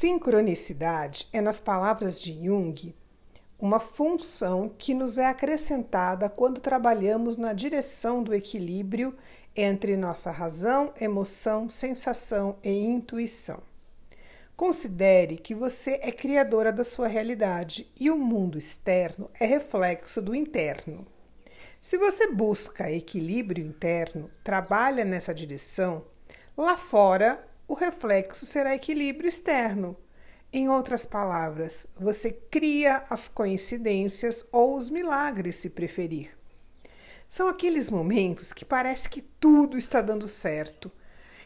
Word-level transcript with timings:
Sincronicidade 0.00 1.28
é, 1.32 1.40
nas 1.40 1.58
palavras 1.58 2.20
de 2.20 2.32
Jung, 2.32 2.94
uma 3.58 3.80
função 3.80 4.68
que 4.78 4.94
nos 4.94 5.18
é 5.18 5.26
acrescentada 5.26 6.30
quando 6.30 6.60
trabalhamos 6.60 7.36
na 7.36 7.52
direção 7.52 8.22
do 8.22 8.32
equilíbrio 8.32 9.12
entre 9.56 9.96
nossa 9.96 10.30
razão, 10.30 10.94
emoção, 11.00 11.68
sensação 11.68 12.60
e 12.62 12.70
intuição. 12.70 13.60
Considere 14.56 15.36
que 15.36 15.52
você 15.52 15.98
é 16.00 16.12
criadora 16.12 16.70
da 16.70 16.84
sua 16.84 17.08
realidade 17.08 17.90
e 17.98 18.08
o 18.08 18.16
mundo 18.16 18.56
externo 18.56 19.28
é 19.40 19.46
reflexo 19.46 20.22
do 20.22 20.32
interno. 20.32 21.04
Se 21.82 21.98
você 21.98 22.30
busca 22.30 22.88
equilíbrio 22.88 23.66
interno, 23.66 24.30
trabalha 24.44 25.04
nessa 25.04 25.34
direção, 25.34 26.04
lá 26.56 26.76
fora 26.76 27.48
o 27.68 27.74
reflexo 27.74 28.46
será 28.46 28.74
equilíbrio 28.74 29.28
externo. 29.28 29.94
Em 30.50 30.70
outras 30.70 31.04
palavras, 31.04 31.86
você 31.94 32.32
cria 32.32 33.04
as 33.10 33.28
coincidências 33.28 34.46
ou 34.50 34.74
os 34.74 34.88
milagres, 34.88 35.56
se 35.56 35.68
preferir. 35.68 36.30
São 37.28 37.46
aqueles 37.46 37.90
momentos 37.90 38.54
que 38.54 38.64
parece 38.64 39.10
que 39.10 39.20
tudo 39.20 39.76
está 39.76 40.00
dando 40.00 40.26
certo, 40.26 40.90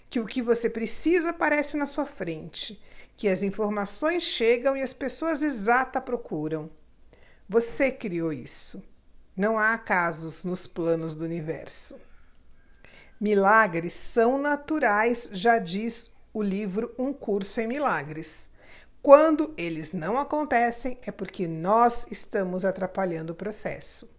que 0.09 0.20
o 0.20 0.27
que 0.27 0.41
você 0.41 0.70
precisa 0.70 1.30
aparece 1.30 1.77
na 1.77 1.87
sua 1.87 2.06
frente, 2.06 2.80
que 3.16 3.27
as 3.27 3.42
informações 3.42 4.23
chegam 4.23 4.77
e 4.77 4.83
as 4.83 4.92
pessoas 4.92 5.42
exatas 5.42 6.05
procuram. 6.05 6.70
Você 7.48 7.91
criou 7.91 8.33
isso. 8.33 8.84
Não 9.36 9.59
há 9.59 9.75
acasos 9.75 10.45
nos 10.45 10.69
planos 10.69 11.16
do 11.16 11.25
universo. 11.25 12.00
Milagres 13.23 13.93
são 13.93 14.37
naturais, 14.37 15.31
já 15.33 15.57
diz 15.61 16.12
o 16.35 16.43
livro 16.43 16.93
Um 16.99 17.12
Curso 17.12 17.61
em 17.61 17.69
Milagres. 17.69 18.51
Quando 19.01 19.55
eles 19.57 19.93
não 19.93 20.19
acontecem, 20.19 20.98
é 21.06 21.12
porque 21.12 21.47
nós 21.47 22.05
estamos 22.11 22.64
atrapalhando 22.64 23.33
o 23.33 23.37
processo. 23.37 24.11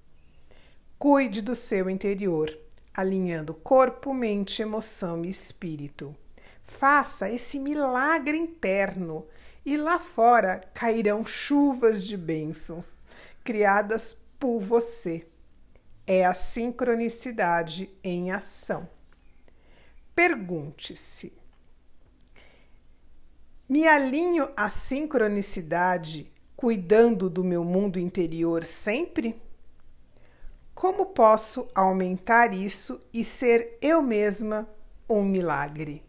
Cuide 0.97 1.41
do 1.41 1.53
seu 1.53 1.89
interior, 1.89 2.57
alinhando 2.93 3.53
corpo, 3.53 4.13
mente, 4.13 4.61
emoção 4.61 5.25
e 5.25 5.29
espírito. 5.29 6.15
Faça 6.63 7.29
esse 7.29 7.59
milagre 7.59 8.37
interno 8.37 9.27
e 9.65 9.75
lá 9.75 9.99
fora 9.99 10.61
cairão 10.73 11.25
chuvas 11.25 12.05
de 12.05 12.15
bênçãos 12.15 12.97
criadas 13.43 14.15
por 14.39 14.61
você. 14.61 15.27
É 16.05 16.25
a 16.25 16.33
sincronicidade 16.33 17.89
em 18.03 18.31
ação. 18.31 18.89
Pergunte-se: 20.13 21.33
me 23.67 23.87
alinho 23.87 24.51
à 24.55 24.69
sincronicidade, 24.69 26.31
cuidando 26.55 27.29
do 27.29 27.43
meu 27.43 27.63
mundo 27.63 27.97
interior 27.97 28.63
sempre? 28.63 29.41
Como 30.75 31.07
posso 31.07 31.67
aumentar 31.73 32.53
isso 32.53 32.99
e 33.13 33.23
ser 33.23 33.77
eu 33.81 34.01
mesma 34.01 34.67
um 35.09 35.23
milagre? 35.23 36.03